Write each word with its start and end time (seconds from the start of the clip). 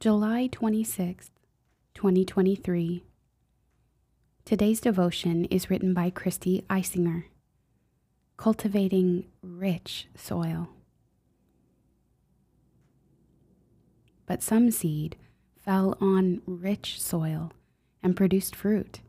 July 0.00 0.48
26th, 0.50 1.28
2023. 1.92 3.04
Today's 4.46 4.80
devotion 4.80 5.44
is 5.44 5.68
written 5.68 5.92
by 5.92 6.08
Christy 6.08 6.64
Isinger. 6.70 7.24
Cultivating 8.38 9.26
rich 9.42 10.08
soil. 10.16 10.70
But 14.24 14.42
some 14.42 14.70
seed 14.70 15.16
fell 15.62 15.98
on 16.00 16.40
rich 16.46 16.98
soil 16.98 17.52
and 18.02 18.16
produced 18.16 18.56
fruit, 18.56 19.00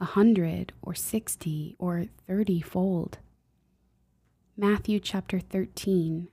a 0.00 0.04
hundred 0.04 0.72
or 0.82 0.96
sixty 0.96 1.76
or 1.78 2.06
thirty 2.26 2.60
fold. 2.60 3.18
Matthew 4.56 4.98
chapter 4.98 5.38
13, 5.38 6.26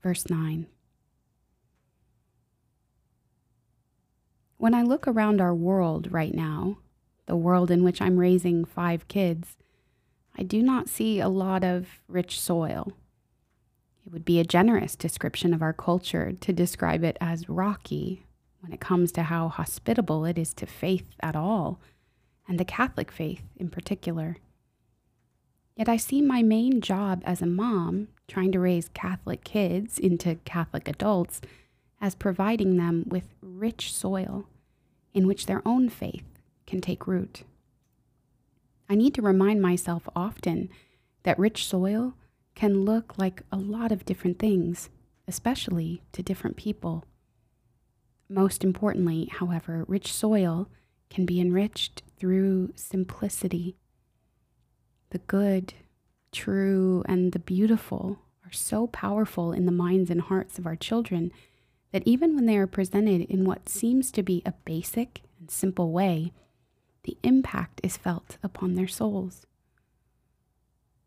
verse 0.00 0.30
9. 0.30 0.68
When 4.58 4.72
I 4.72 4.82
look 4.82 5.06
around 5.06 5.40
our 5.40 5.54
world 5.54 6.10
right 6.10 6.34
now, 6.34 6.78
the 7.26 7.36
world 7.36 7.70
in 7.70 7.84
which 7.84 8.00
I'm 8.00 8.16
raising 8.16 8.64
five 8.64 9.06
kids, 9.06 9.56
I 10.38 10.42
do 10.42 10.62
not 10.62 10.88
see 10.88 11.20
a 11.20 11.28
lot 11.28 11.62
of 11.62 12.00
rich 12.08 12.40
soil. 12.40 12.92
It 14.06 14.12
would 14.12 14.24
be 14.24 14.40
a 14.40 14.44
generous 14.44 14.96
description 14.96 15.52
of 15.52 15.60
our 15.60 15.74
culture 15.74 16.32
to 16.40 16.52
describe 16.54 17.04
it 17.04 17.18
as 17.20 17.50
rocky 17.50 18.24
when 18.60 18.72
it 18.72 18.80
comes 18.80 19.12
to 19.12 19.24
how 19.24 19.48
hospitable 19.48 20.24
it 20.24 20.38
is 20.38 20.54
to 20.54 20.66
faith 20.66 21.08
at 21.20 21.36
all, 21.36 21.78
and 22.48 22.58
the 22.58 22.64
Catholic 22.64 23.12
faith 23.12 23.42
in 23.56 23.68
particular. 23.68 24.38
Yet 25.76 25.88
I 25.88 25.98
see 25.98 26.22
my 26.22 26.42
main 26.42 26.80
job 26.80 27.22
as 27.26 27.42
a 27.42 27.46
mom, 27.46 28.08
trying 28.26 28.52
to 28.52 28.60
raise 28.60 28.88
Catholic 28.88 29.44
kids 29.44 29.98
into 29.98 30.36
Catholic 30.46 30.88
adults, 30.88 31.42
as 32.00 32.14
providing 32.14 32.76
them 32.76 33.04
with 33.06 33.34
rich 33.40 33.92
soil 33.92 34.46
in 35.16 35.26
which 35.26 35.46
their 35.46 35.62
own 35.66 35.88
faith 35.88 36.26
can 36.66 36.80
take 36.80 37.06
root. 37.06 37.42
I 38.88 38.94
need 38.94 39.14
to 39.14 39.22
remind 39.22 39.62
myself 39.62 40.06
often 40.14 40.68
that 41.22 41.38
rich 41.38 41.66
soil 41.66 42.14
can 42.54 42.84
look 42.84 43.16
like 43.16 43.42
a 43.50 43.56
lot 43.56 43.90
of 43.90 44.04
different 44.04 44.38
things, 44.38 44.90
especially 45.26 46.02
to 46.12 46.22
different 46.22 46.56
people. 46.56 47.04
Most 48.28 48.62
importantly, 48.62 49.30
however, 49.32 49.86
rich 49.88 50.12
soil 50.12 50.68
can 51.08 51.24
be 51.24 51.40
enriched 51.40 52.02
through 52.18 52.72
simplicity. 52.76 53.74
The 55.10 55.18
good, 55.18 55.72
true, 56.30 57.02
and 57.08 57.32
the 57.32 57.38
beautiful 57.38 58.18
are 58.44 58.52
so 58.52 58.86
powerful 58.88 59.52
in 59.52 59.64
the 59.64 59.72
minds 59.72 60.10
and 60.10 60.20
hearts 60.20 60.58
of 60.58 60.66
our 60.66 60.76
children 60.76 61.32
that 61.96 62.06
even 62.06 62.34
when 62.34 62.44
they 62.44 62.58
are 62.58 62.66
presented 62.66 63.22
in 63.22 63.46
what 63.46 63.70
seems 63.70 64.10
to 64.12 64.22
be 64.22 64.42
a 64.44 64.52
basic 64.66 65.22
and 65.40 65.50
simple 65.50 65.92
way, 65.92 66.30
the 67.04 67.16
impact 67.22 67.80
is 67.82 67.96
felt 67.96 68.36
upon 68.42 68.74
their 68.74 68.86
souls. 68.86 69.46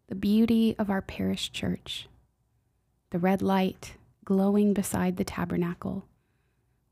The 0.07 0.15
beauty 0.15 0.75
of 0.79 0.89
our 0.89 1.03
parish 1.03 1.51
church, 1.51 2.09
the 3.11 3.19
red 3.19 3.43
light 3.43 3.97
glowing 4.25 4.73
beside 4.73 5.17
the 5.17 5.23
tabernacle, 5.23 6.07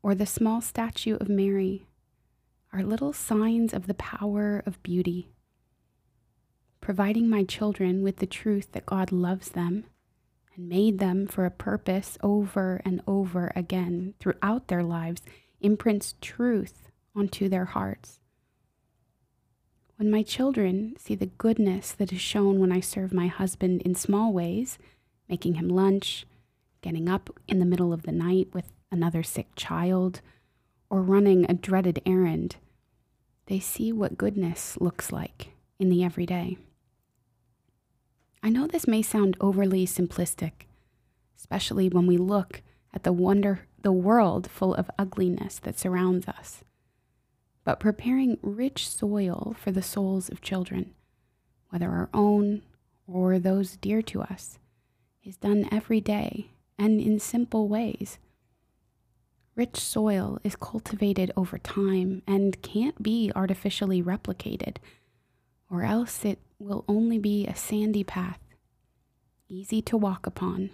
or 0.00 0.14
the 0.14 0.26
small 0.26 0.60
statue 0.60 1.16
of 1.16 1.28
Mary 1.28 1.88
are 2.72 2.84
little 2.84 3.12
signs 3.12 3.74
of 3.74 3.88
the 3.88 3.94
power 3.94 4.62
of 4.64 4.80
beauty. 4.84 5.32
Providing 6.80 7.28
my 7.28 7.42
children 7.42 8.04
with 8.04 8.18
the 8.18 8.26
truth 8.26 8.70
that 8.70 8.86
God 8.86 9.10
loves 9.10 9.48
them 9.48 9.86
and 10.58 10.68
made 10.68 10.98
them 10.98 11.26
for 11.26 11.46
a 11.46 11.50
purpose 11.50 12.18
over 12.22 12.82
and 12.84 13.00
over 13.06 13.52
again 13.54 14.14
throughout 14.18 14.66
their 14.68 14.82
lives 14.82 15.22
imprints 15.60 16.16
truth 16.20 16.90
onto 17.16 17.48
their 17.48 17.66
hearts. 17.66 18.18
When 19.96 20.10
my 20.10 20.22
children 20.22 20.94
see 20.98 21.14
the 21.14 21.26
goodness 21.26 21.92
that 21.92 22.12
is 22.12 22.20
shown 22.20 22.60
when 22.60 22.70
I 22.70 22.80
serve 22.80 23.12
my 23.12 23.28
husband 23.28 23.82
in 23.82 23.94
small 23.94 24.32
ways, 24.32 24.78
making 25.28 25.54
him 25.54 25.68
lunch, 25.68 26.26
getting 26.82 27.08
up 27.08 27.30
in 27.48 27.58
the 27.58 27.66
middle 27.66 27.92
of 27.92 28.02
the 28.02 28.12
night 28.12 28.48
with 28.52 28.72
another 28.92 29.22
sick 29.22 29.48
child, 29.56 30.20
or 30.90 31.02
running 31.02 31.44
a 31.48 31.54
dreaded 31.54 32.00
errand, 32.06 32.56
they 33.46 33.58
see 33.58 33.92
what 33.92 34.18
goodness 34.18 34.76
looks 34.80 35.12
like 35.12 35.48
in 35.78 35.88
the 35.88 36.04
everyday. 36.04 36.56
I 38.42 38.50
know 38.50 38.66
this 38.66 38.86
may 38.86 39.02
sound 39.02 39.36
overly 39.40 39.86
simplistic, 39.86 40.66
especially 41.36 41.88
when 41.88 42.06
we 42.06 42.16
look 42.16 42.62
at 42.92 43.02
the 43.02 43.12
wonder 43.12 43.66
the 43.82 43.92
world 43.92 44.50
full 44.50 44.74
of 44.74 44.90
ugliness 44.98 45.58
that 45.60 45.78
surrounds 45.78 46.26
us. 46.26 46.64
But 47.64 47.80
preparing 47.80 48.38
rich 48.42 48.88
soil 48.88 49.54
for 49.58 49.70
the 49.70 49.82
souls 49.82 50.28
of 50.28 50.40
children, 50.40 50.94
whether 51.70 51.90
our 51.90 52.08
own 52.14 52.62
or 53.06 53.38
those 53.38 53.76
dear 53.76 54.02
to 54.02 54.22
us, 54.22 54.58
is 55.22 55.36
done 55.36 55.68
every 55.70 56.00
day 56.00 56.50
and 56.78 57.00
in 57.00 57.18
simple 57.18 57.68
ways 57.68 58.18
Rich 59.58 59.80
soil 59.80 60.38
is 60.44 60.54
cultivated 60.54 61.32
over 61.36 61.58
time 61.58 62.22
and 62.28 62.62
can't 62.62 63.02
be 63.02 63.32
artificially 63.34 64.00
replicated, 64.00 64.76
or 65.70 65.82
else 65.82 66.24
it 66.24 66.38
will 66.58 66.84
only 66.88 67.18
be 67.18 67.46
a 67.46 67.54
sandy 67.54 68.02
path, 68.04 68.40
easy 69.48 69.80
to 69.82 69.96
walk 69.96 70.26
upon, 70.26 70.70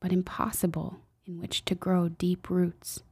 but 0.00 0.12
impossible 0.12 1.00
in 1.26 1.40
which 1.40 1.64
to 1.64 1.74
grow 1.74 2.08
deep 2.08 2.48
roots. 2.48 3.02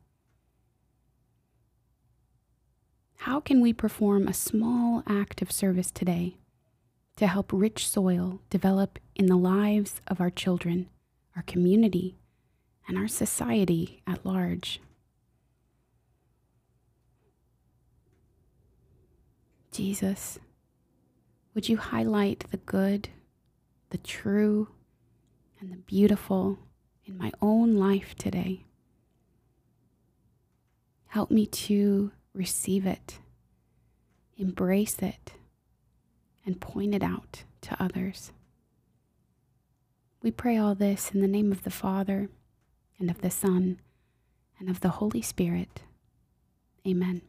How 3.20 3.40
can 3.40 3.60
we 3.60 3.72
perform 3.72 4.28
a 4.28 4.34
small 4.34 5.02
act 5.06 5.42
of 5.42 5.50
service 5.50 5.90
today 5.90 6.36
to 7.16 7.26
help 7.26 7.52
rich 7.52 7.88
soil 7.88 8.40
develop 8.50 8.98
in 9.14 9.26
the 9.26 9.36
lives 9.36 10.00
of 10.06 10.20
our 10.20 10.30
children, 10.30 10.88
our 11.34 11.42
community, 11.42 12.16
and 12.86 12.96
our 12.96 13.08
society 13.08 14.02
at 14.06 14.24
large? 14.24 14.80
Jesus, 19.72 20.38
would 21.56 21.70
you 21.70 21.78
highlight 21.78 22.44
the 22.50 22.58
good, 22.58 23.08
the 23.88 23.96
true, 23.96 24.68
and 25.58 25.72
the 25.72 25.78
beautiful 25.78 26.58
in 27.06 27.16
my 27.16 27.32
own 27.40 27.76
life 27.76 28.14
today? 28.14 28.66
Help 31.06 31.30
me 31.30 31.46
to 31.46 32.12
receive 32.34 32.84
it, 32.84 33.20
embrace 34.36 34.98
it, 34.98 35.32
and 36.44 36.60
point 36.60 36.94
it 36.94 37.02
out 37.02 37.44
to 37.62 37.82
others. 37.82 38.32
We 40.22 40.30
pray 40.30 40.58
all 40.58 40.74
this 40.74 41.10
in 41.14 41.22
the 41.22 41.26
name 41.26 41.50
of 41.50 41.62
the 41.62 41.70
Father, 41.70 42.28
and 42.98 43.10
of 43.10 43.22
the 43.22 43.30
Son, 43.30 43.80
and 44.60 44.68
of 44.68 44.80
the 44.80 44.90
Holy 44.90 45.22
Spirit. 45.22 45.80
Amen. 46.86 47.22